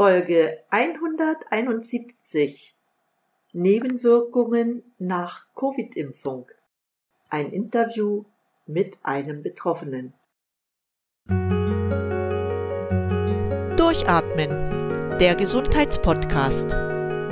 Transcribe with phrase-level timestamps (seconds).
[0.00, 2.76] Folge 171
[3.52, 6.46] Nebenwirkungen nach Covid-Impfung.
[7.30, 8.22] Ein Interview
[8.68, 10.12] mit einem Betroffenen.
[13.76, 16.68] Durchatmen, der Gesundheitspodcast.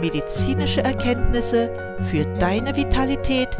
[0.00, 1.70] Medizinische Erkenntnisse
[2.10, 3.56] für deine Vitalität,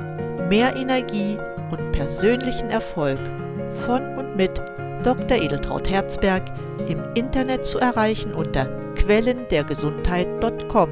[0.49, 1.39] mehr Energie
[1.71, 3.21] und persönlichen Erfolg
[3.87, 4.59] von und mit
[5.05, 5.41] Dr.
[5.41, 6.43] Edeltraut Herzberg
[6.89, 10.91] im Internet zu erreichen unter quellendergesundheit.com.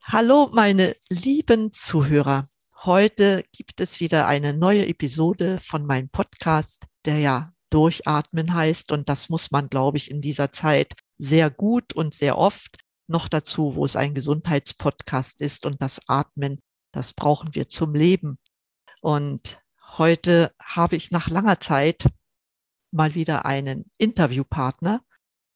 [0.00, 2.46] Hallo meine lieben Zuhörer.
[2.84, 8.92] Heute gibt es wieder eine neue Episode von meinem Podcast, der ja Durchatmen heißt.
[8.92, 13.28] Und das muss man, glaube ich, in dieser Zeit sehr gut und sehr oft noch
[13.28, 15.66] dazu, wo es ein Gesundheitspodcast ist.
[15.66, 16.60] Und das Atmen,
[16.92, 18.38] das brauchen wir zum Leben.
[19.00, 19.60] Und
[19.98, 22.06] heute habe ich nach langer Zeit
[22.92, 25.02] mal wieder einen Interviewpartner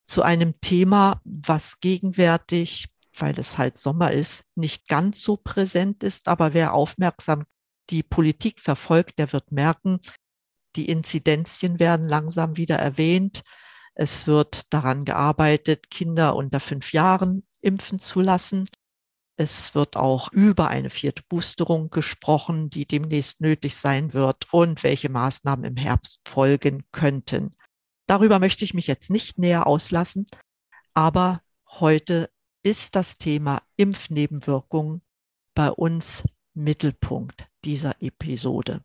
[0.06, 6.28] zu einem Thema, was gegenwärtig, weil es halt Sommer ist, nicht ganz so präsent ist.
[6.28, 7.44] Aber wer aufmerksam
[7.90, 10.00] die Politik verfolgt, der wird merken,
[10.76, 13.42] die Inzidenzien werden langsam wieder erwähnt.
[13.94, 18.68] Es wird daran gearbeitet, Kinder unter fünf Jahren impfen zu lassen.
[19.38, 25.10] Es wird auch über eine vierte Boosterung gesprochen, die demnächst nötig sein wird und welche
[25.10, 27.54] Maßnahmen im Herbst folgen könnten.
[28.06, 30.26] Darüber möchte ich mich jetzt nicht näher auslassen,
[30.94, 32.30] aber heute
[32.62, 35.02] ist das Thema Impfnebenwirkungen
[35.54, 38.82] bei uns Mittelpunkt dieser Episode.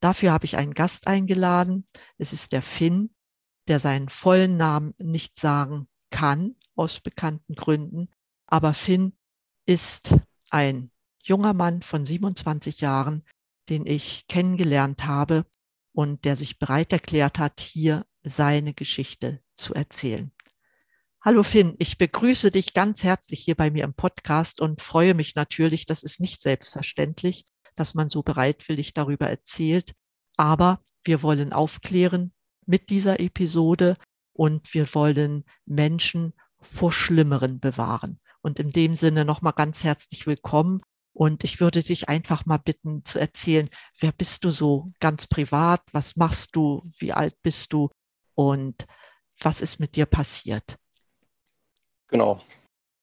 [0.00, 1.86] Dafür habe ich einen Gast eingeladen.
[2.18, 3.10] Es ist der Finn,
[3.66, 8.08] der seinen vollen Namen nicht sagen kann, aus bekannten Gründen.
[8.46, 9.17] Aber Finn
[9.68, 10.14] ist
[10.48, 10.90] ein
[11.22, 13.22] junger Mann von 27 Jahren,
[13.68, 15.44] den ich kennengelernt habe
[15.92, 20.32] und der sich bereit erklärt hat, hier seine Geschichte zu erzählen.
[21.20, 25.34] Hallo Finn, ich begrüße dich ganz herzlich hier bei mir im Podcast und freue mich
[25.34, 29.94] natürlich, das ist nicht selbstverständlich, dass man so bereitwillig darüber erzählt,
[30.38, 32.32] aber wir wollen aufklären
[32.64, 33.98] mit dieser Episode
[34.32, 38.18] und wir wollen Menschen vor Schlimmeren bewahren.
[38.48, 40.80] Und in dem Sinne nochmal ganz herzlich willkommen.
[41.12, 43.68] Und ich würde dich einfach mal bitten zu erzählen,
[44.00, 45.82] wer bist du so ganz privat?
[45.92, 46.82] Was machst du?
[46.98, 47.90] Wie alt bist du?
[48.34, 48.86] Und
[49.38, 50.78] was ist mit dir passiert?
[52.06, 52.40] Genau.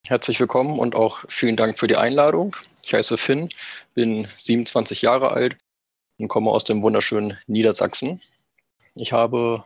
[0.07, 2.55] Herzlich willkommen und auch vielen Dank für die Einladung.
[2.83, 3.47] Ich heiße Finn,
[3.93, 5.57] bin 27 Jahre alt
[6.17, 8.19] und komme aus dem wunderschönen Niedersachsen.
[8.95, 9.63] Ich habe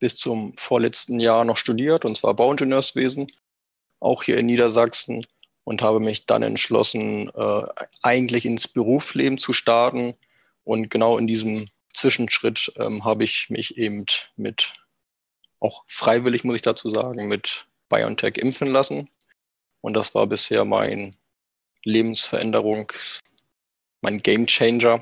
[0.00, 3.32] bis zum vorletzten Jahr noch studiert, und zwar Bauingenieurswesen
[4.00, 5.26] auch hier in Niedersachsen
[5.64, 7.62] und habe mich dann entschlossen, äh,
[8.02, 10.14] eigentlich ins Berufsleben zu starten.
[10.64, 14.74] Und genau in diesem Zwischenschritt ähm, habe ich mich eben mit,
[15.58, 19.08] auch freiwillig muss ich dazu sagen, mit BioNTech impfen lassen.
[19.80, 21.16] Und das war bisher mein
[21.84, 22.92] Lebensveränderung,
[24.02, 25.00] mein Game Changer,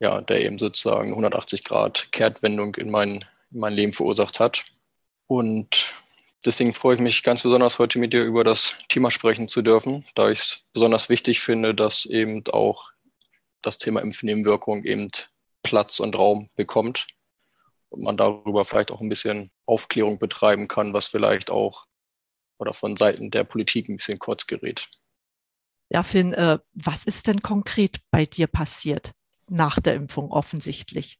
[0.00, 4.64] ja, der eben sozusagen 180 Grad Kehrtwendung in mein, in mein Leben verursacht hat.
[5.26, 5.94] Und
[6.44, 10.06] Deswegen freue ich mich ganz besonders, heute mit dir über das Thema sprechen zu dürfen,
[10.14, 12.92] da ich es besonders wichtig finde, dass eben auch
[13.60, 15.10] das Thema Impfnebenwirkung eben
[15.62, 17.08] Platz und Raum bekommt
[17.90, 21.86] und man darüber vielleicht auch ein bisschen Aufklärung betreiben kann, was vielleicht auch
[22.58, 24.88] oder von Seiten der Politik ein bisschen kurz gerät.
[25.90, 29.12] Ja, Finn, äh, was ist denn konkret bei dir passiert
[29.48, 31.18] nach der Impfung offensichtlich?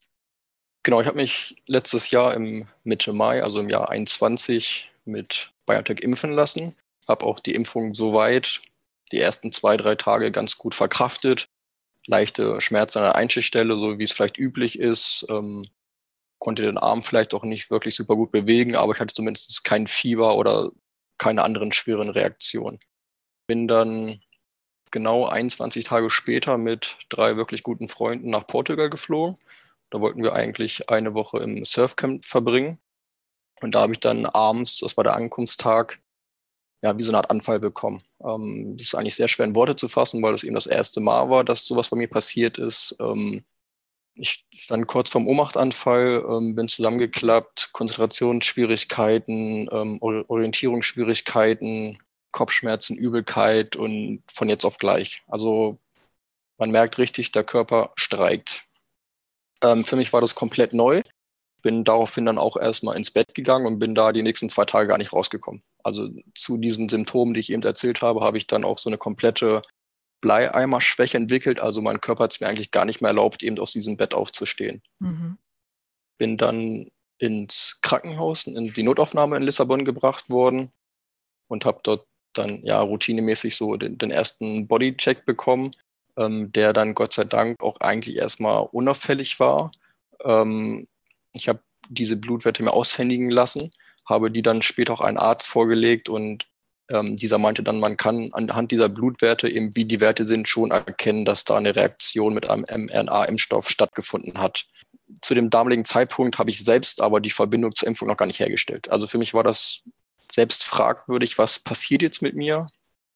[0.83, 6.01] Genau, ich habe mich letztes Jahr im Mitte Mai, also im Jahr 21, mit BioNTech
[6.01, 6.77] impfen lassen.
[7.09, 8.61] Habe auch die Impfung soweit
[9.13, 11.47] die ersten zwei, drei Tage ganz gut verkraftet.
[12.07, 15.27] Leichte Schmerzen an der Einschichtstelle, so wie es vielleicht üblich ist.
[15.31, 15.67] Ähm,
[16.39, 19.87] konnte den Arm vielleicht auch nicht wirklich super gut bewegen, aber ich hatte zumindest kein
[19.87, 20.71] Fieber oder
[21.19, 22.81] keine anderen schweren Reaktionen.
[23.47, 24.21] Bin dann
[24.91, 29.37] genau 21 Tage später mit drei wirklich guten Freunden nach Portugal geflogen.
[29.91, 32.79] Da wollten wir eigentlich eine Woche im Surfcamp verbringen.
[33.61, 35.99] Und da habe ich dann abends, das war der Ankunftstag,
[36.83, 38.03] ja, wie so eine Art Anfall bekommen.
[38.25, 41.01] Ähm, das ist eigentlich sehr schwer in Worte zu fassen, weil das eben das erste
[41.01, 42.97] Mal war, dass sowas bei mir passiert ist.
[43.01, 43.45] Ähm,
[44.15, 51.99] ich stand kurz vorm Ohnmachtanfall, ähm, bin zusammengeklappt, Konzentrationsschwierigkeiten, ähm, Orientierungsschwierigkeiten,
[52.33, 55.23] Kopfschmerzen, Übelkeit und von jetzt auf gleich.
[55.29, 55.79] Also
[56.59, 58.65] man merkt richtig, der Körper streikt.
[59.63, 61.03] Ähm, für mich war das komplett neu
[61.63, 64.89] bin daraufhin dann auch erstmal ins Bett gegangen und bin da die nächsten zwei Tage
[64.89, 65.63] gar nicht rausgekommen.
[65.83, 68.99] Also zu diesen Symptomen, die ich eben erzählt habe, habe ich dann auch so eine
[68.99, 69.63] komplette
[70.21, 71.61] Bleieimerschwäche entwickelt.
[71.61, 74.15] Also mein Körper hat es mir eigentlich gar nicht mehr erlaubt, eben aus diesem Bett
[74.15, 74.83] aufzustehen.
[74.99, 75.39] Mhm.
[76.19, 80.71] Bin dann ins Krankenhaus, in die Notaufnahme in Lissabon gebracht worden
[81.49, 85.73] und habe dort dann ja routinemäßig so den, den ersten Bodycheck bekommen,
[86.17, 89.73] ähm, der dann Gott sei Dank auch eigentlich erstmal unauffällig war.
[90.25, 90.87] Ähm,
[91.35, 93.71] ich habe diese Blutwerte mir aushändigen lassen,
[94.07, 96.47] habe die dann später auch einen Arzt vorgelegt und
[96.91, 100.71] ähm, dieser meinte dann, man kann anhand dieser Blutwerte, eben wie die Werte sind, schon
[100.73, 104.67] erkennen, dass da eine Reaktion mit einem mRNA-Impfstoff stattgefunden hat.
[105.23, 108.41] Zu dem damaligen Zeitpunkt habe ich selbst aber die Verbindung zur Impfung noch gar nicht
[108.41, 108.91] hergestellt.
[108.91, 109.83] Also für mich war das
[110.31, 112.69] selbst fragwürdig, was passiert jetzt mit mir.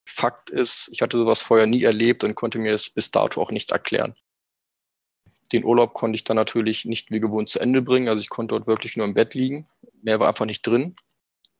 [0.04, 3.50] Fakt ist, ich hatte sowas vorher nie erlebt und konnte mir das bis dato auch
[3.50, 4.14] nicht erklären.
[5.52, 8.08] Den Urlaub konnte ich dann natürlich nicht wie gewohnt zu Ende bringen.
[8.08, 9.66] Also ich konnte dort wirklich nur im Bett liegen.
[10.02, 10.96] Mehr war einfach nicht drin.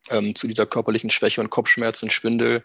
[0.09, 2.63] Ähm, zu dieser körperlichen Schwäche und Kopfschmerzen, Schwindel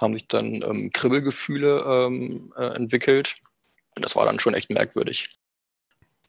[0.00, 3.36] haben sich dann ähm, Kribbelgefühle ähm, äh, entwickelt.
[3.94, 5.38] Und das war dann schon echt merkwürdig.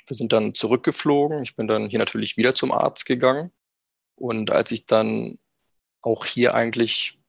[0.06, 1.44] Wir sind dann zurückgeflogen.
[1.44, 3.52] Ich bin dann hier natürlich wieder zum Arzt gegangen.
[4.16, 5.38] Und als ich dann
[6.02, 7.20] auch hier eigentlich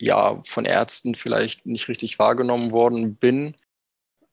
[0.00, 3.56] ja von Ärzten vielleicht nicht richtig wahrgenommen worden bin,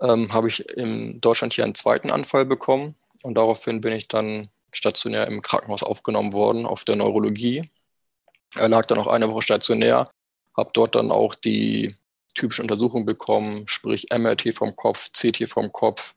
[0.02, 2.96] ähm, habe ich in Deutschland hier einen zweiten Anfall bekommen.
[3.24, 7.70] Und daraufhin bin ich dann stationär im Krankenhaus aufgenommen worden auf der Neurologie.
[8.56, 10.10] Er lag dann auch eine Woche stationär,
[10.56, 11.96] habe dort dann auch die
[12.34, 16.16] typische Untersuchung bekommen, sprich MRT vom Kopf, CT vom Kopf,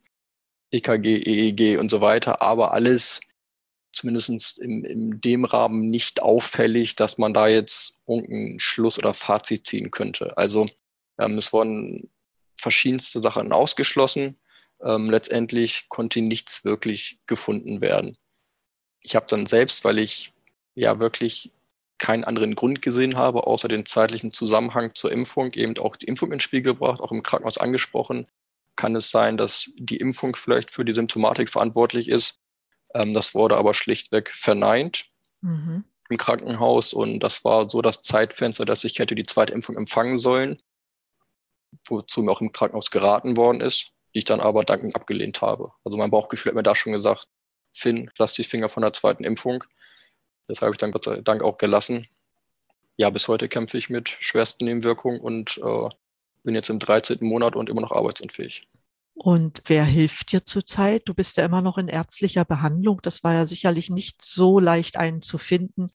[0.70, 3.20] EKG, EEG und so weiter, aber alles
[3.92, 9.66] zumindest in, in dem Rahmen nicht auffällig, dass man da jetzt irgendeinen Schluss oder Fazit
[9.66, 10.36] ziehen könnte.
[10.38, 10.68] Also
[11.18, 12.10] ähm, es wurden
[12.62, 14.38] verschiedenste Sachen ausgeschlossen.
[14.80, 18.16] Ähm, letztendlich konnte nichts wirklich gefunden werden.
[19.00, 20.32] Ich habe dann selbst, weil ich
[20.74, 21.50] ja wirklich
[21.98, 26.32] keinen anderen Grund gesehen habe, außer den zeitlichen Zusammenhang zur Impfung, eben auch die Impfung
[26.32, 28.26] ins Spiel gebracht, auch im Krankenhaus angesprochen.
[28.74, 32.40] Kann es sein, dass die Impfung vielleicht für die Symptomatik verantwortlich ist?
[32.94, 35.06] Ähm, das wurde aber schlichtweg verneint
[35.42, 35.84] mhm.
[36.08, 40.16] im Krankenhaus und das war so das Zeitfenster, dass ich hätte die zweite Impfung empfangen
[40.16, 40.60] sollen,
[41.86, 45.72] wozu mir auch im Krankenhaus geraten worden ist, die ich dann aber dankend abgelehnt habe.
[45.84, 47.28] Also mein Bauchgefühl hat mir da schon gesagt,
[47.72, 49.64] Finn, lass die Finger von der zweiten Impfung.
[50.46, 52.06] Das habe ich dann Gott sei Dank auch gelassen.
[52.96, 55.88] Ja, bis heute kämpfe ich mit schwersten Nebenwirkungen und äh,
[56.42, 57.18] bin jetzt im 13.
[57.20, 58.68] Monat und immer noch arbeitsunfähig.
[59.14, 61.02] Und wer hilft dir zurzeit?
[61.06, 63.00] Du bist ja immer noch in ärztlicher Behandlung.
[63.02, 65.88] Das war ja sicherlich nicht so leicht, einen zu finden,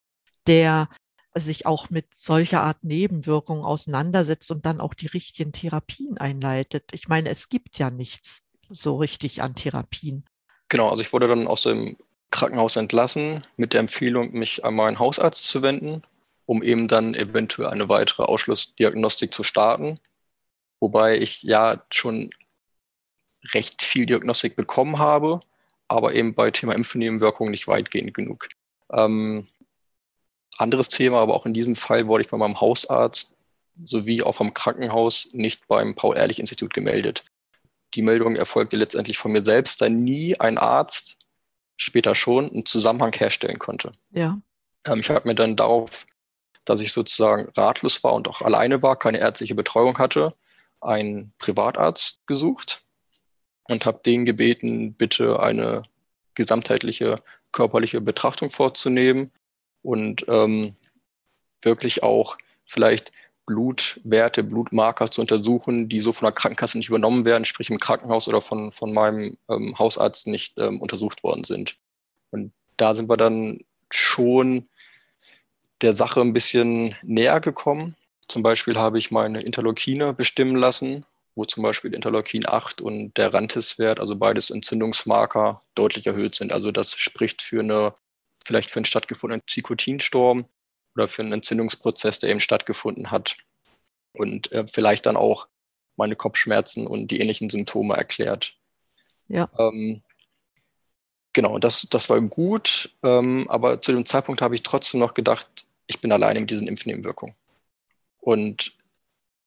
[0.46, 0.90] der
[1.40, 6.86] sich auch mit solcher Art Nebenwirkungen auseinandersetzt und dann auch die richtigen Therapien einleitet.
[6.94, 10.26] Ich meine, es gibt ja nichts so richtig an Therapien.
[10.70, 11.98] Genau, also ich wurde dann aus dem
[12.32, 16.04] Krankenhaus entlassen mit der Empfehlung, mich an meinen Hausarzt zu wenden,
[16.46, 20.00] um eben dann eventuell eine weitere Ausschlussdiagnostik zu starten.
[20.80, 22.30] Wobei ich ja schon
[23.54, 25.40] recht viel Diagnostik bekommen habe,
[25.88, 28.50] aber eben bei Thema Impfnebenwirkungen nicht weitgehend genug.
[28.92, 29.48] Ähm,
[30.60, 33.34] anderes Thema, aber auch in diesem Fall wurde ich von meinem Hausarzt
[33.86, 37.24] sowie auch vom Krankenhaus nicht beim Paul-Ehrlich-Institut gemeldet.
[37.94, 41.18] Die Meldung erfolgte letztendlich von mir selbst, da nie ein Arzt
[41.76, 43.92] später schon einen Zusammenhang herstellen konnte.
[44.12, 44.40] Ja.
[44.86, 46.08] Ähm, ich habe mir dann darauf,
[46.66, 50.34] dass ich sozusagen ratlos war und auch alleine war, keine ärztliche Betreuung hatte,
[50.82, 52.84] einen Privatarzt gesucht
[53.64, 55.84] und habe den gebeten, bitte eine
[56.34, 57.22] gesamtheitliche
[57.52, 59.32] körperliche Betrachtung vorzunehmen
[59.88, 60.76] und ähm,
[61.62, 63.12] wirklich auch vielleicht
[63.46, 68.28] Blutwerte, Blutmarker zu untersuchen, die so von der Krankenkasse nicht übernommen werden, sprich im Krankenhaus
[68.28, 71.78] oder von, von meinem ähm, Hausarzt nicht ähm, untersucht worden sind.
[72.32, 74.68] Und da sind wir dann schon
[75.82, 77.96] der Sache ein bisschen näher gekommen.
[78.28, 83.34] Zum Beispiel habe ich meine Interleukine bestimmen lassen, wo zum Beispiel Interleukin 8 und der
[83.34, 86.52] Rantis-Wert, also beides Entzündungsmarker, deutlich erhöht sind.
[86.52, 87.94] Also das spricht für eine,
[88.48, 90.46] vielleicht für einen stattgefundenen Zykotinsturm
[90.96, 93.38] oder für einen Entzündungsprozess, der eben stattgefunden hat
[94.14, 95.48] und äh, vielleicht dann auch
[95.98, 98.56] meine Kopfschmerzen und die ähnlichen Symptome erklärt.
[99.28, 99.50] Ja.
[99.60, 100.02] Ähm,
[101.34, 105.48] genau, das, das war gut, ähm, aber zu dem Zeitpunkt habe ich trotzdem noch gedacht,
[105.88, 107.36] ich bin alleine mit diesen Impfnebenwirkungen.
[108.20, 108.74] Und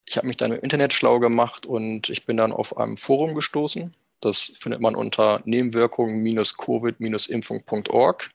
[0.07, 3.35] ich habe mich dann im Internet schlau gemacht und ich bin dann auf einem Forum
[3.35, 3.95] gestoßen.
[4.21, 8.31] Das findet man unter Nebenwirkungen-covid-impfung.org.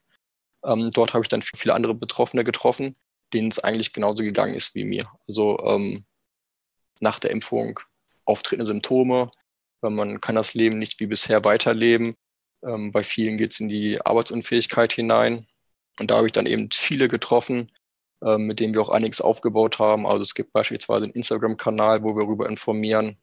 [0.65, 2.95] Ähm, dort habe ich dann viele andere Betroffene getroffen,
[3.33, 5.09] denen es eigentlich genauso gegangen ist wie mir.
[5.27, 6.05] Also ähm,
[6.99, 7.79] nach der Impfung
[8.25, 9.31] auftretende Symptome,
[9.81, 12.15] man kann das Leben nicht wie bisher weiterleben.
[12.63, 15.47] Ähm, bei vielen geht es in die Arbeitsunfähigkeit hinein.
[15.99, 17.71] Und da habe ich dann eben viele getroffen,
[18.23, 20.05] ähm, mit denen wir auch einiges aufgebaut haben.
[20.05, 23.17] Also es gibt beispielsweise einen Instagram-Kanal, wo wir darüber informieren.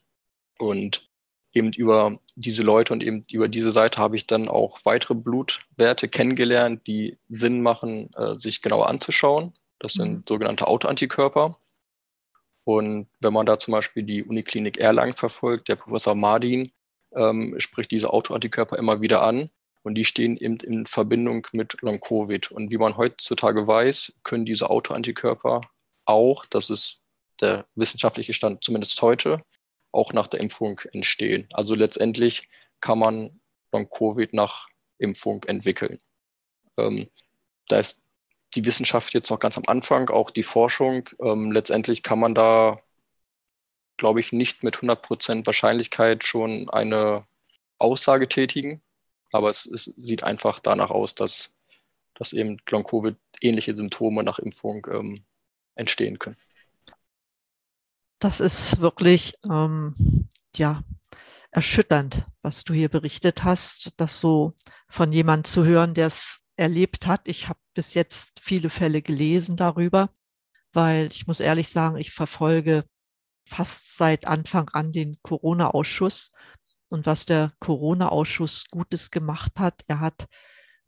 [0.58, 1.10] Und
[1.52, 6.08] eben über diese Leute und eben über diese Seite habe ich dann auch weitere Blutwerte
[6.08, 9.52] kennengelernt, die Sinn machen, äh, sich genauer anzuschauen.
[9.78, 10.24] Das sind mhm.
[10.26, 11.58] sogenannte Autoantikörper.
[12.64, 16.70] Und wenn man da zum Beispiel die Uniklinik Erlangen verfolgt, der Professor Mardin
[17.14, 19.50] ähm, spricht diese Autoantikörper immer wieder an
[19.82, 22.52] und die stehen eben in Verbindung mit Long-Covid.
[22.52, 25.62] Und wie man heutzutage weiß, können diese Autoantikörper
[26.04, 27.00] auch, das ist
[27.40, 29.42] der wissenschaftliche Stand zumindest heute,
[29.92, 31.48] auch nach der Impfung entstehen.
[31.52, 32.48] Also letztendlich
[32.80, 33.40] kann man
[33.72, 34.68] Long-Covid nach
[34.98, 35.98] Impfung entwickeln.
[36.76, 37.08] Ähm,
[37.68, 38.06] da ist
[38.54, 41.08] die Wissenschaft jetzt noch ganz am Anfang, auch die Forschung.
[41.20, 42.80] Ähm, letztendlich kann man da,
[43.96, 47.26] glaube ich, nicht mit 100% Wahrscheinlichkeit schon eine
[47.78, 48.82] Aussage tätigen.
[49.32, 51.56] Aber es, es sieht einfach danach aus, dass,
[52.14, 55.24] dass eben Long-Covid ähnliche Symptome nach Impfung ähm,
[55.74, 56.36] entstehen können.
[58.22, 60.84] Das ist wirklich, ähm, ja,
[61.50, 64.54] erschütternd, was du hier berichtet hast, das so
[64.88, 67.26] von jemand zu hören, der es erlebt hat.
[67.26, 70.08] Ich habe bis jetzt viele Fälle gelesen darüber,
[70.72, 72.84] weil ich muss ehrlich sagen, ich verfolge
[73.44, 76.30] fast seit Anfang an den Corona-Ausschuss.
[76.90, 80.28] Und was der Corona-Ausschuss Gutes gemacht hat, er hat,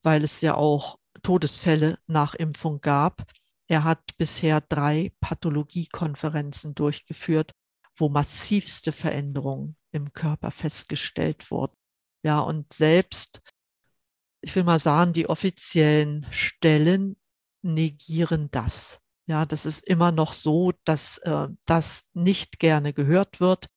[0.04, 3.24] weil es ja auch Todesfälle nach Impfung gab,
[3.68, 7.52] er hat bisher drei Pathologiekonferenzen durchgeführt,
[7.96, 11.76] wo massivste Veränderungen im Körper festgestellt wurden.
[12.22, 13.40] Ja, und selbst
[14.44, 17.16] ich will mal sagen, die offiziellen Stellen
[17.62, 19.00] negieren das.
[19.26, 23.68] Ja, das ist immer noch so, dass äh, das nicht gerne gehört wird,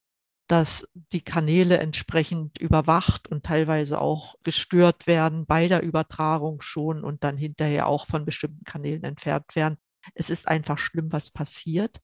[0.47, 7.23] dass die Kanäle entsprechend überwacht und teilweise auch gestört werden bei der Übertragung schon und
[7.23, 9.77] dann hinterher auch von bestimmten Kanälen entfernt werden.
[10.13, 11.99] Es ist einfach schlimm, was passiert.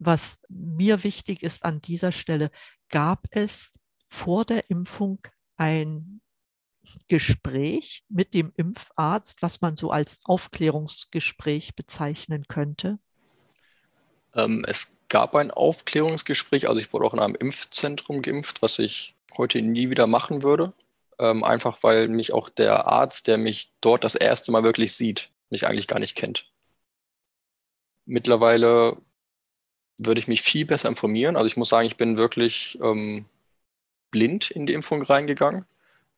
[0.00, 2.50] Was mir wichtig ist an dieser Stelle,
[2.88, 3.72] gab es
[4.08, 5.20] vor der Impfung
[5.56, 6.20] ein
[7.08, 12.98] Gespräch mit dem Impfarzt, was man so als Aufklärungsgespräch bezeichnen könnte?
[14.34, 19.14] Ähm, es gab ein Aufklärungsgespräch, also ich wurde auch in einem Impfzentrum geimpft, was ich
[19.36, 20.72] heute nie wieder machen würde.
[21.18, 25.30] Ähm, einfach weil mich auch der Arzt, der mich dort das erste Mal wirklich sieht,
[25.50, 26.50] mich eigentlich gar nicht kennt.
[28.06, 28.96] Mittlerweile
[29.98, 31.36] würde ich mich viel besser informieren.
[31.36, 33.26] Also ich muss sagen, ich bin wirklich ähm,
[34.10, 35.64] blind in die Impfung reingegangen,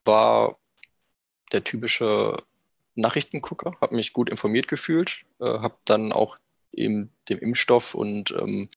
[0.05, 0.59] war
[1.53, 2.37] der typische
[2.95, 6.39] Nachrichtengucker, habe mich gut informiert gefühlt, äh, habe dann auch
[6.73, 8.69] eben dem Impfstoff und ähm,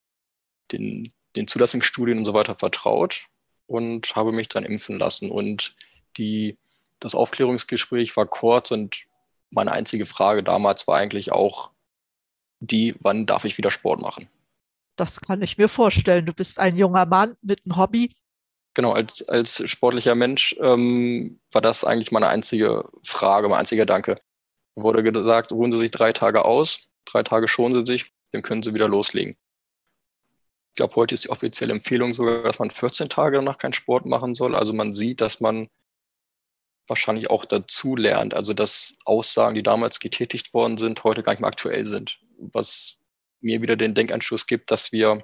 [0.74, 3.26] den, den Zulassungsstudien und so weiter vertraut
[3.68, 5.32] und habe mich dann impfen lassen.
[5.32, 5.76] Und
[6.18, 6.58] die,
[7.00, 9.06] das Aufklärungsgespräch war kurz und
[9.50, 11.72] meine einzige Frage damals war eigentlich auch
[12.60, 14.28] die, wann darf ich wieder Sport machen?
[14.96, 16.26] Das kann ich mir vorstellen.
[16.26, 18.12] Du bist ein junger Mann mit einem Hobby
[18.74, 24.16] genau, als, als sportlicher Mensch ähm, war das eigentlich meine einzige Frage, mein einziger Danke.
[24.76, 28.64] Wurde gesagt, ruhen Sie sich drei Tage aus, drei Tage schonen Sie sich, dann können
[28.64, 29.36] Sie wieder loslegen.
[30.74, 34.08] Ich glaube, heute ist die offizielle Empfehlung sogar, dass man 14 Tage danach keinen Sport
[34.08, 34.56] machen soll.
[34.56, 35.68] Also man sieht, dass man
[36.88, 38.34] wahrscheinlich auch dazu lernt.
[38.34, 42.20] Also dass Aussagen, die damals getätigt worden sind, heute gar nicht mehr aktuell sind.
[42.40, 42.98] Was
[43.40, 45.24] mir wieder den Denkanschluss gibt, dass wir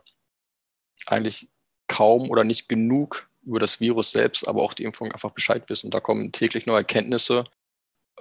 [1.08, 1.50] eigentlich
[1.88, 5.89] kaum oder nicht genug über das Virus selbst, aber auch die Impfung einfach Bescheid wissen.
[5.89, 7.46] Da kommen täglich neue Erkenntnisse,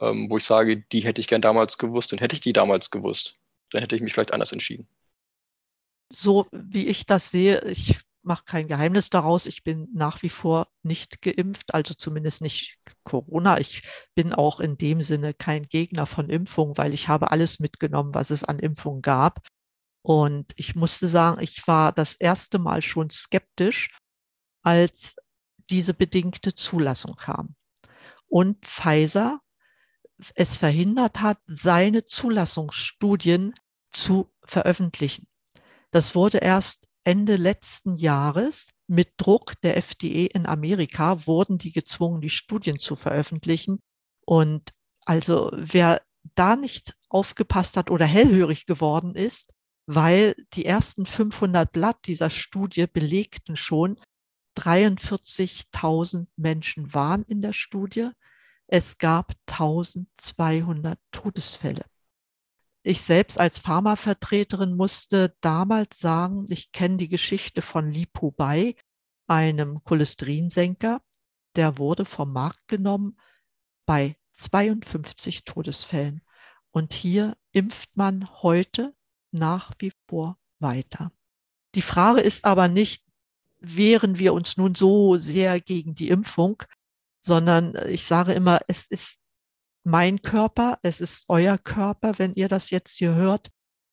[0.01, 2.11] ähm, wo ich sage, die hätte ich gern damals gewusst.
[2.15, 3.37] Und hätte ich die damals gewusst,
[3.71, 4.89] dann hätte ich mich vielleicht anders entschieden.
[6.11, 9.47] So wie ich das sehe, ich mache kein Geheimnis daraus.
[9.47, 13.59] Ich bin nach wie vor nicht geimpft, also zumindest nicht Corona.
[13.59, 13.83] Ich
[14.15, 18.31] bin auch in dem Sinne kein Gegner von Impfungen, weil ich habe alles mitgenommen, was
[18.31, 19.47] es an Impfungen gab.
[20.03, 23.91] Und ich musste sagen, ich war das erste Mal schon skeptisch,
[24.63, 25.17] als
[25.71, 27.55] diese bedingte Zulassung kam.
[28.27, 29.41] Und Pfizer
[30.35, 33.55] es verhindert hat, seine Zulassungsstudien
[33.93, 35.27] zu veröffentlichen.
[35.91, 42.21] Das wurde erst Ende letzten Jahres mit Druck der FDA in Amerika wurden die gezwungen,
[42.21, 43.81] die Studien zu veröffentlichen.
[44.25, 44.71] Und
[45.05, 46.03] also wer
[46.35, 49.55] da nicht aufgepasst hat oder hellhörig geworden ist,
[49.87, 53.99] weil die ersten 500 Blatt dieser Studie belegten schon,
[54.59, 58.11] 43.000 Menschen waren in der Studie.
[58.67, 61.85] Es gab 1200 Todesfälle.
[62.83, 68.77] Ich selbst als Pharmavertreterin musste damals sagen, ich kenne die Geschichte von Lipobai,
[69.27, 71.03] einem Cholesterinsenker.
[71.57, 73.19] Der wurde vom Markt genommen
[73.85, 76.23] bei 52 Todesfällen.
[76.71, 78.95] Und hier impft man heute
[79.33, 81.13] nach wie vor weiter.
[81.75, 83.05] Die Frage ist aber nicht,
[83.61, 86.63] wehren wir uns nun so sehr gegen die Impfung,
[87.21, 89.21] sondern ich sage immer, es ist
[89.89, 93.51] mein Körper, es ist euer Körper, wenn ihr das jetzt hier hört.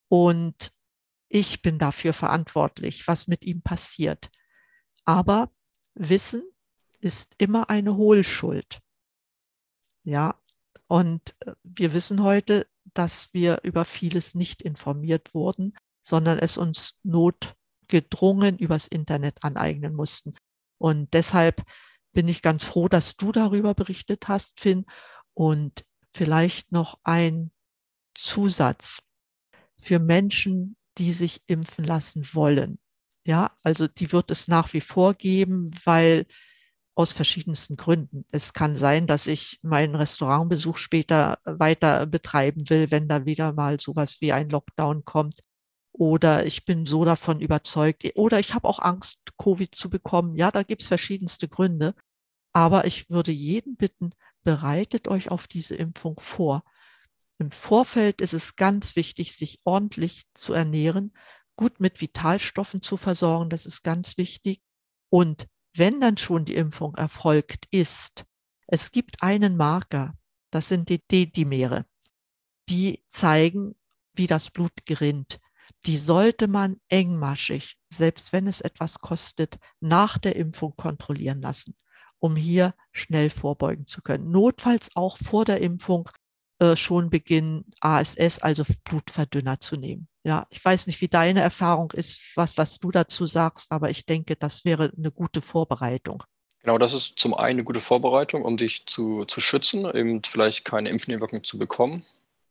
[0.09, 0.73] Und
[1.29, 4.29] ich bin dafür verantwortlich, was mit ihm passiert.
[5.05, 5.51] Aber
[5.93, 6.43] Wissen
[6.99, 8.81] ist immer eine Hohlschuld.
[10.03, 10.37] Ja,
[10.87, 16.99] und äh, wir wissen heute, dass wir über vieles nicht informiert wurden, sondern es uns
[17.03, 20.35] notgedrungen übers Internet aneignen mussten.
[20.77, 21.63] Und deshalb
[22.11, 24.85] bin ich ganz froh, dass du darüber berichtet hast, Finn.
[25.35, 27.51] Und vielleicht noch ein
[28.15, 29.03] Zusatz
[29.77, 32.79] für Menschen, die sich impfen lassen wollen.
[33.25, 36.25] Ja, also die wird es nach wie vor geben, weil
[36.95, 38.25] aus verschiedensten Gründen.
[38.31, 43.79] Es kann sein, dass ich meinen Restaurantbesuch später weiter betreiben will, wenn da wieder mal
[43.79, 45.41] sowas wie ein Lockdown kommt.
[45.91, 48.05] Oder ich bin so davon überzeugt.
[48.15, 50.35] Oder ich habe auch Angst, Covid zu bekommen.
[50.35, 51.95] Ja, da gibt es verschiedenste Gründe.
[52.53, 54.11] Aber ich würde jeden bitten,
[54.45, 56.63] bereitet euch auf diese Impfung vor.
[57.37, 61.13] Im Vorfeld ist es ganz wichtig, sich ordentlich zu ernähren,
[61.57, 64.61] gut mit Vitalstoffen zu versorgen, das ist ganz wichtig.
[65.09, 68.25] Und wenn dann schon die Impfung erfolgt ist,
[68.67, 70.17] es gibt einen Marker,
[70.51, 71.85] das sind die D-Dimere,
[72.69, 73.75] die zeigen,
[74.13, 75.39] wie das Blut gerinnt.
[75.85, 81.75] Die sollte man engmaschig, selbst wenn es etwas kostet, nach der Impfung kontrollieren lassen
[82.25, 84.31] um hier schnell vorbeugen zu können.
[84.31, 86.09] Notfalls auch vor der Impfung
[86.59, 90.07] äh, schon beginnen, ASS, also Blutverdünner zu nehmen.
[90.23, 94.05] Ja, ich weiß nicht, wie deine Erfahrung ist, was, was du dazu sagst, aber ich
[94.05, 96.23] denke, das wäre eine gute Vorbereitung.
[96.63, 100.65] Genau, das ist zum einen eine gute Vorbereitung, um dich zu, zu schützen, eben vielleicht
[100.65, 102.05] keine Impfnebenwirkung zu bekommen.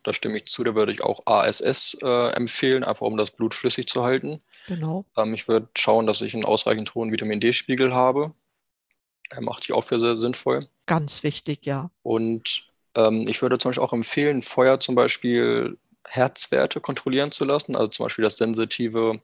[0.05, 3.55] Da stimme ich zu, da würde ich auch ASS äh, empfehlen, einfach um das Blut
[3.55, 4.39] flüssig zu halten.
[4.69, 5.05] Genau.
[5.17, 8.33] Ähm, ich würde schauen, dass ich einen ausreichend hohen Vitamin D-Spiegel habe.
[9.35, 10.69] Er macht die auch für sehr sinnvoll.
[10.87, 11.91] Ganz wichtig, ja.
[12.03, 17.77] Und ähm, ich würde zum Beispiel auch empfehlen, Feuer zum Beispiel Herzwerte kontrollieren zu lassen,
[17.77, 19.21] also zum Beispiel das sensitive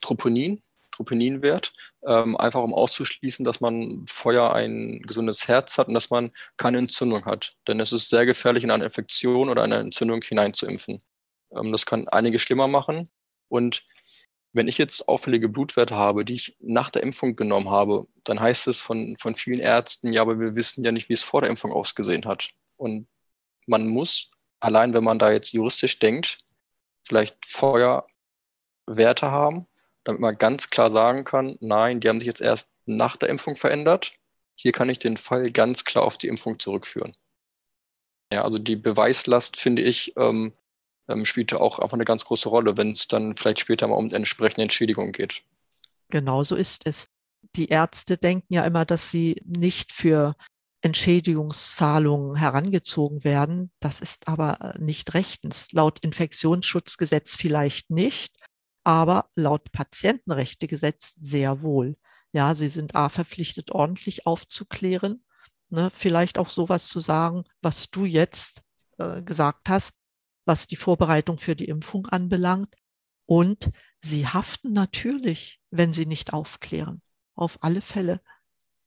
[0.00, 0.62] Troponin,
[0.92, 1.72] Troponinwert,
[2.06, 6.78] ähm, einfach um auszuschließen, dass man Feuer ein gesundes Herz hat und dass man keine
[6.78, 7.54] Entzündung hat.
[7.68, 11.02] Denn es ist sehr gefährlich, in eine Infektion oder eine Entzündung hineinzuimpfen.
[11.54, 13.08] Ähm, das kann einige schlimmer machen.
[13.48, 13.84] Und
[14.52, 18.66] wenn ich jetzt auffällige Blutwerte habe, die ich nach der Impfung genommen habe, dann heißt
[18.66, 21.50] es von, von vielen Ärzten, ja, aber wir wissen ja nicht, wie es vor der
[21.50, 22.50] Impfung ausgesehen hat.
[22.76, 23.06] Und
[23.66, 26.38] man muss, allein wenn man da jetzt juristisch denkt,
[27.02, 29.66] vielleicht Feuerwerte haben,
[30.04, 33.54] damit man ganz klar sagen kann, nein, die haben sich jetzt erst nach der Impfung
[33.54, 34.14] verändert.
[34.56, 37.14] Hier kann ich den Fall ganz klar auf die Impfung zurückführen.
[38.32, 40.52] Ja, also die Beweislast, finde ich, ähm,
[41.10, 44.08] ähm, spielte auch einfach eine ganz große Rolle, wenn es dann vielleicht später mal um
[44.08, 45.42] entsprechende Entschädigung geht.
[46.08, 47.08] Genau so ist es.
[47.56, 50.34] Die Ärzte denken ja immer, dass sie nicht für
[50.82, 53.70] Entschädigungszahlungen herangezogen werden.
[53.80, 55.72] Das ist aber äh, nicht rechtens.
[55.72, 58.34] Laut Infektionsschutzgesetz vielleicht nicht,
[58.84, 61.96] aber laut Patientenrechtegesetz sehr wohl.
[62.32, 65.24] Ja, sie sind A verpflichtet, ordentlich aufzuklären.
[65.68, 68.62] Ne, vielleicht auch sowas zu sagen, was du jetzt
[68.98, 69.94] äh, gesagt hast
[70.44, 72.74] was die Vorbereitung für die Impfung anbelangt.
[73.26, 77.02] Und sie haften natürlich, wenn sie nicht aufklären.
[77.34, 78.20] Auf alle Fälle.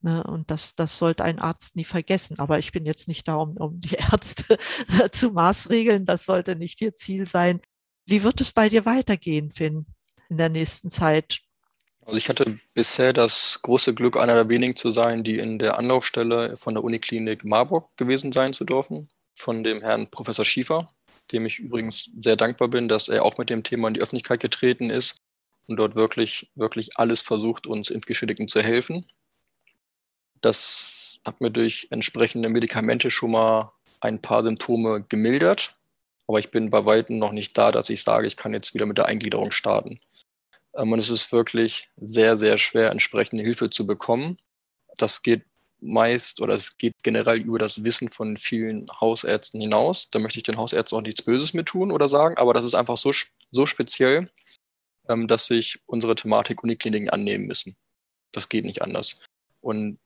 [0.02, 2.38] Ne, und das, das sollte ein Arzt nie vergessen.
[2.39, 4.58] Aber ich bin jetzt nicht da, um, um die Ärzte
[5.12, 6.06] zu maßregeln.
[6.06, 7.62] Das sollte nicht ihr Ziel sein.
[8.06, 9.86] Wie wird es bei dir weitergehen, Finn,
[10.30, 11.39] in der nächsten Zeit?
[12.06, 15.78] Also ich hatte bisher das große Glück, einer der wenigen zu sein, die in der
[15.78, 20.92] Anlaufstelle von der Uniklinik Marburg gewesen sein zu dürfen, von dem Herrn Professor Schiefer
[21.32, 24.40] dem ich übrigens sehr dankbar bin, dass er auch mit dem Thema in die Öffentlichkeit
[24.40, 25.16] getreten ist
[25.68, 29.06] und dort wirklich, wirklich alles versucht, uns Impfgeschädigten zu helfen.
[30.42, 35.76] Das hat mir durch entsprechende Medikamente schon mal ein paar Symptome gemildert,
[36.28, 38.86] aber ich bin bei weitem noch nicht da, dass ich sage, ich kann jetzt wieder
[38.86, 40.00] mit der Eingliederung starten.
[40.76, 44.38] Ähm, und es ist wirklich sehr, sehr schwer, entsprechende Hilfe zu bekommen.
[44.98, 45.44] Das geht
[45.84, 50.10] meist oder es geht generell über das Wissen von vielen Hausärzten hinaus.
[50.10, 52.76] Da möchte ich den Hausärzten auch nichts Böses mit tun oder sagen, aber das ist
[52.76, 53.12] einfach so,
[53.52, 54.30] so speziell,
[55.10, 57.76] ähm, dass sich unsere Thematik Unikliniken annehmen müssen.
[58.32, 59.19] Das geht nicht anders.
[59.62, 60.00] Und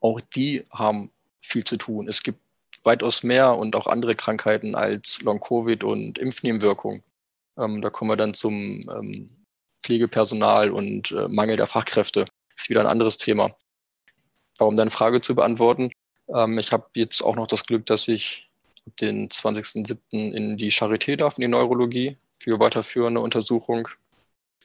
[0.00, 1.10] auch die haben
[1.40, 2.08] viel zu tun.
[2.08, 2.40] Es gibt
[2.84, 7.02] weitaus mehr und auch andere Krankheiten als Long-Covid und Impfnebenwirkungen.
[7.56, 9.30] Ähm, da kommen wir dann zum ähm,
[9.82, 12.20] Pflegepersonal und äh, Mangel der Fachkräfte.
[12.54, 13.54] Das ist wieder ein anderes Thema
[14.66, 15.90] um deine Frage zu beantworten,
[16.28, 18.46] ähm, ich habe jetzt auch noch das Glück, dass ich
[19.00, 19.98] den 20.07.
[20.10, 23.88] in die Charité darf, in die Neurologie, für weiterführende Untersuchung,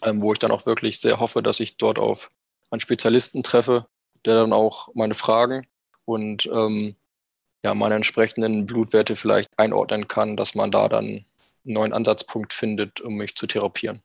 [0.03, 2.31] ähm, wo ich dann auch wirklich sehr hoffe, dass ich dort auf
[2.69, 3.87] einen Spezialisten treffe,
[4.25, 5.67] der dann auch meine Fragen
[6.05, 6.95] und ähm,
[7.63, 11.25] ja, meine entsprechenden Blutwerte vielleicht einordnen kann, dass man da dann einen
[11.63, 14.01] neuen Ansatzpunkt findet, um mich zu therapieren.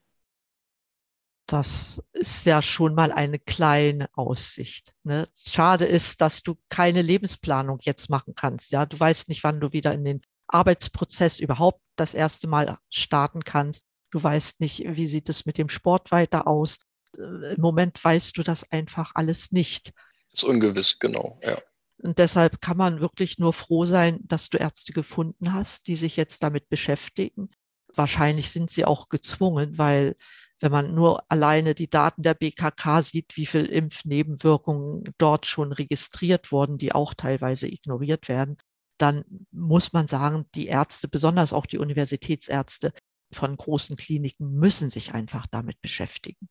[1.48, 4.92] Das ist ja schon mal eine kleine Aussicht.
[5.02, 5.26] Ne?
[5.34, 8.70] Schade ist, dass du keine Lebensplanung jetzt machen kannst.
[8.70, 13.44] Ja, du weißt nicht, wann du wieder in den Arbeitsprozess überhaupt das erste Mal starten
[13.44, 13.84] kannst.
[14.10, 16.80] Du weißt nicht, wie sieht es mit dem Sport weiter aus.
[17.16, 19.94] Äh, Im Moment weißt du das einfach alles nicht.
[20.34, 21.58] Ist ungewiss, genau, ja.
[22.02, 26.16] Und deshalb kann man wirklich nur froh sein, dass du Ärzte gefunden hast, die sich
[26.16, 27.50] jetzt damit beschäftigen.
[27.94, 30.14] Wahrscheinlich sind sie auch gezwungen, weil
[30.60, 36.50] wenn man nur alleine die Daten der BKK sieht, wie viel Impfnebenwirkungen dort schon registriert
[36.50, 38.58] wurden, die auch teilweise ignoriert werden,
[38.98, 42.92] dann muss man sagen, die Ärzte, besonders auch die Universitätsärzte
[43.32, 46.48] von großen Kliniken, müssen sich einfach damit beschäftigen.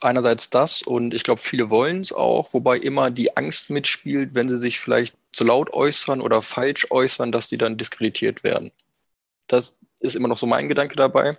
[0.00, 4.48] Einerseits das und ich glaube, viele wollen es auch, wobei immer die Angst mitspielt, wenn
[4.48, 8.72] sie sich vielleicht zu laut äußern oder falsch äußern, dass die dann diskreditiert werden.
[9.46, 11.38] Das ist immer noch so mein Gedanke dabei.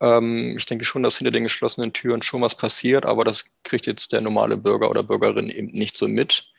[0.00, 3.86] Ähm, ich denke schon, dass hinter den geschlossenen Türen schon was passiert, aber das kriegt
[3.86, 6.50] jetzt der normale Bürger oder Bürgerin eben nicht so mit.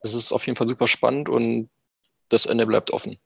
[0.00, 1.68] Es ist auf jeden Fall super spannend und
[2.28, 3.18] das Ende bleibt offen.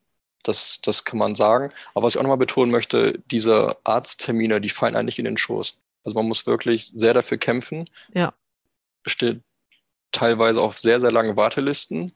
[0.43, 1.73] Das, das kann man sagen.
[1.95, 5.77] Aber was ich auch nochmal betonen möchte, diese Arzttermine, die fallen eigentlich in den Schoß.
[6.05, 7.89] Also man muss wirklich sehr dafür kämpfen.
[8.13, 8.33] Ja.
[9.07, 9.41] Steht
[10.11, 12.13] teilweise auf sehr, sehr lange Wartelisten.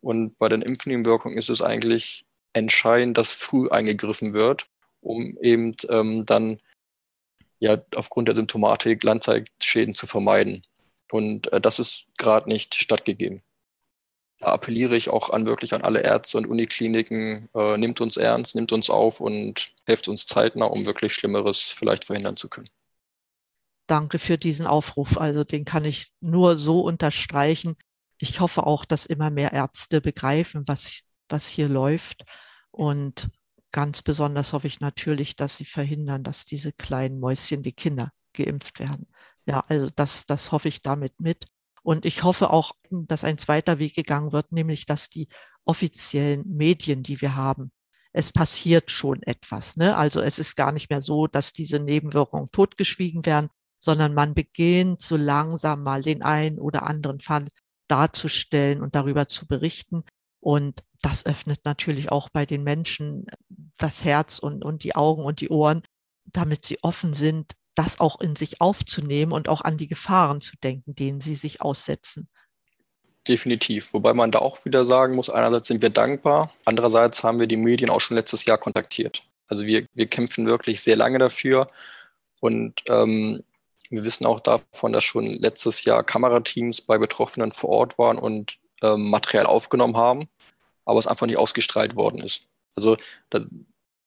[0.00, 4.66] Und bei den Impfnebenwirkungen ist es eigentlich entscheidend, dass früh eingegriffen wird,
[5.00, 6.60] um eben ähm, dann
[7.58, 10.64] ja aufgrund der Symptomatik Langzeitschäden zu vermeiden.
[11.10, 13.42] Und äh, das ist gerade nicht stattgegeben.
[14.38, 18.54] Da appelliere ich auch an wirklich an alle Ärzte und Unikliniken, äh, nimmt uns ernst,
[18.54, 22.70] nimmt uns auf und helft uns zeitnah, um wirklich Schlimmeres vielleicht verhindern zu können.
[23.86, 25.18] Danke für diesen Aufruf.
[25.18, 27.76] Also den kann ich nur so unterstreichen.
[28.18, 32.24] Ich hoffe auch, dass immer mehr Ärzte begreifen, was, was hier läuft.
[32.70, 33.28] Und
[33.72, 38.80] Ganz besonders hoffe ich natürlich, dass sie verhindern, dass diese kleinen Mäuschen, die Kinder, geimpft
[38.80, 39.06] werden.
[39.46, 41.46] Ja, also das, das hoffe ich damit mit.
[41.82, 45.28] Und ich hoffe auch, dass ein zweiter Weg gegangen wird, nämlich dass die
[45.64, 47.72] offiziellen Medien, die wir haben,
[48.12, 49.76] es passiert schon etwas.
[49.76, 49.96] Ne?
[49.96, 55.00] Also es ist gar nicht mehr so, dass diese Nebenwirkungen totgeschwiegen werden, sondern man beginnt
[55.00, 57.46] so langsam mal den einen oder anderen Fall
[57.88, 60.04] darzustellen und darüber zu berichten.
[60.40, 63.26] Und das öffnet natürlich auch bei den Menschen
[63.76, 65.82] das Herz und, und die Augen und die Ohren,
[66.24, 70.56] damit sie offen sind, das auch in sich aufzunehmen und auch an die Gefahren zu
[70.62, 72.28] denken, denen sie sich aussetzen.
[73.28, 73.92] Definitiv.
[73.92, 77.56] Wobei man da auch wieder sagen muss, einerseits sind wir dankbar, andererseits haben wir die
[77.56, 79.24] Medien auch schon letztes Jahr kontaktiert.
[79.46, 81.70] Also wir, wir kämpfen wirklich sehr lange dafür
[82.40, 83.42] und ähm,
[83.90, 88.59] wir wissen auch davon, dass schon letztes Jahr Kamerateams bei Betroffenen vor Ort waren und
[88.82, 90.28] ähm, Material aufgenommen haben,
[90.84, 92.48] aber es einfach nicht ausgestrahlt worden ist.
[92.74, 92.96] Also
[93.30, 93.40] da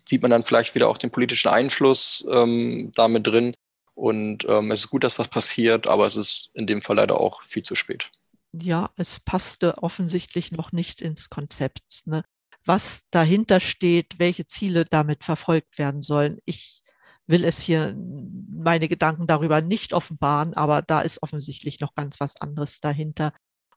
[0.03, 3.53] sieht man dann vielleicht wieder auch den politischen Einfluss ähm, damit drin.
[3.95, 7.19] Und ähm, es ist gut, dass was passiert, aber es ist in dem Fall leider
[7.19, 8.09] auch viel zu spät.
[8.51, 12.03] Ja, es passte offensichtlich noch nicht ins Konzept.
[12.05, 12.23] Ne?
[12.65, 16.81] Was dahinter steht, welche Ziele damit verfolgt werden sollen, ich
[17.25, 22.39] will es hier meine Gedanken darüber nicht offenbaren, aber da ist offensichtlich noch ganz was
[22.41, 23.33] anderes dahinter.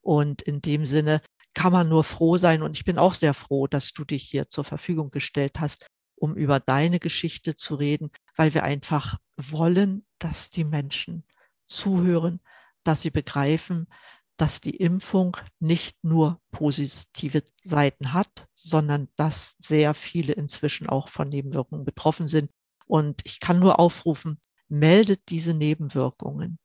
[0.07, 1.21] Und in dem Sinne
[1.53, 2.62] kann man nur froh sein.
[2.62, 6.37] Und ich bin auch sehr froh, dass du dich hier zur Verfügung gestellt hast, um
[6.37, 11.25] über deine Geschichte zu reden, weil wir einfach wollen, dass die Menschen
[11.66, 12.38] zuhören,
[12.85, 13.88] dass sie begreifen,
[14.37, 21.31] dass die Impfung nicht nur positive Seiten hat, sondern dass sehr viele inzwischen auch von
[21.31, 22.53] Nebenwirkungen betroffen sind.
[22.87, 26.61] Und ich kann nur aufrufen, meldet diese Nebenwirkungen.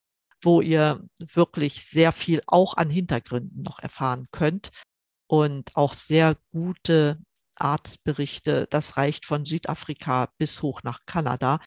[0.41, 4.71] wo ihr wirklich sehr viel auch an Hintergründen noch erfahren könnt
[5.27, 7.19] und auch sehr gute
[7.56, 8.67] Arztberichte.
[8.71, 11.60] Das reicht von Südafrika bis hoch nach Kanada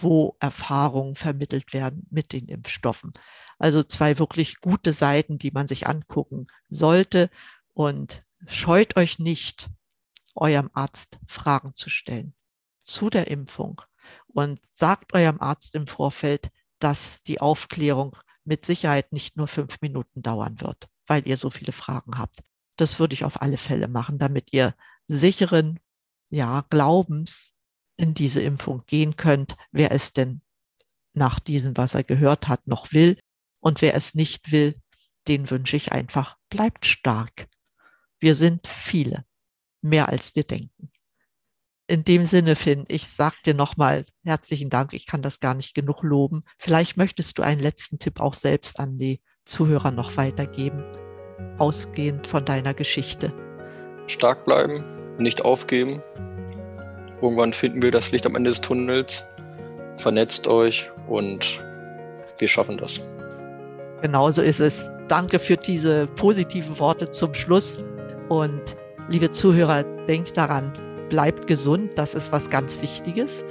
[0.00, 3.12] wo Erfahrungen vermittelt werden mit den Impfstoffen.
[3.58, 7.30] Also zwei wirklich gute Seiten, die man sich angucken sollte.
[7.74, 9.68] Und scheut euch nicht,
[10.34, 12.34] eurem Arzt Fragen zu stellen
[12.84, 13.82] zu der Impfung.
[14.26, 20.22] Und sagt eurem Arzt im Vorfeld, dass die Aufklärung mit Sicherheit nicht nur fünf Minuten
[20.22, 22.40] dauern wird, weil ihr so viele Fragen habt.
[22.76, 24.74] Das würde ich auf alle Fälle machen, damit ihr
[25.06, 25.80] sicheren
[26.30, 27.54] ja, Glaubens
[27.98, 30.40] in diese Impfung gehen könnt, wer es denn
[31.12, 33.18] nach diesem, was er gehört hat, noch will.
[33.60, 34.80] Und wer es nicht will,
[35.26, 37.48] den wünsche ich einfach, bleibt stark.
[38.20, 39.24] Wir sind viele,
[39.82, 40.90] mehr als wir denken.
[41.86, 44.92] In dem Sinne, Finn, ich sag dir nochmal herzlichen Dank.
[44.92, 46.44] Ich kann das gar nicht genug loben.
[46.58, 50.84] Vielleicht möchtest du einen letzten Tipp auch selbst an die Zuhörer noch weitergeben,
[51.58, 53.32] ausgehend von deiner Geschichte.
[54.06, 54.84] Stark bleiben,
[55.16, 56.02] nicht aufgeben,
[57.20, 59.26] Irgendwann finden wir das Licht am Ende des Tunnels.
[59.96, 61.60] Vernetzt euch und
[62.38, 63.00] wir schaffen das.
[64.02, 64.88] Genauso ist es.
[65.08, 67.84] Danke für diese positiven Worte zum Schluss.
[68.28, 68.76] Und
[69.08, 70.72] liebe Zuhörer, denkt daran,
[71.08, 71.96] bleibt gesund.
[71.96, 73.44] Das ist was ganz Wichtiges.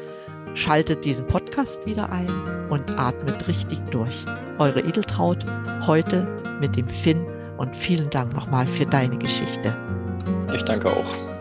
[0.53, 2.29] Schaltet diesen Podcast wieder ein
[2.69, 4.15] und atmet richtig durch.
[4.59, 5.45] Eure Edeltraut
[5.85, 6.25] heute
[6.61, 7.25] mit dem Finn
[7.57, 9.75] und vielen Dank nochmal für deine Geschichte.
[10.53, 11.36] Ich danke auch.